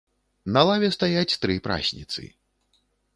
[0.53, 2.21] На лаве стаяць тры прасніцы.